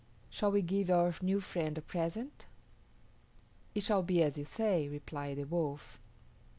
[0.31, 2.47] Shall we give our new friend a present?"
[3.75, 5.99] "It shall be as you say," replied the Wolf.